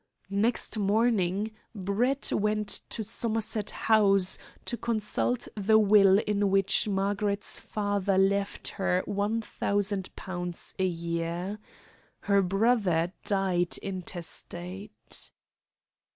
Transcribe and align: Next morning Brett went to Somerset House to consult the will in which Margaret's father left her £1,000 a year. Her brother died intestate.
Next 0.33 0.79
morning 0.79 1.51
Brett 1.75 2.31
went 2.33 2.69
to 2.89 3.03
Somerset 3.03 3.69
House 3.69 4.39
to 4.65 4.75
consult 4.75 5.47
the 5.55 5.77
will 5.77 6.17
in 6.17 6.49
which 6.49 6.87
Margaret's 6.87 7.59
father 7.59 8.17
left 8.17 8.67
her 8.69 9.03
£1,000 9.05 10.73
a 10.79 10.83
year. 10.87 11.59
Her 12.21 12.41
brother 12.41 13.13
died 13.25 13.77
intestate. 13.83 15.29